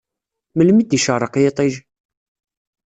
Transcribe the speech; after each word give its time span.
Melmi 0.57 0.83
d-icerreq 0.83 1.33
yiṭij? 1.41 1.73